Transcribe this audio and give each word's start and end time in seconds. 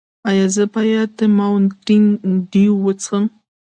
ایا 0.29 0.45
زه 0.55 0.63
باید 0.73 1.13
ماونټین 1.37 2.03
ډیو 2.51 2.73
وڅښم؟ 2.83 3.23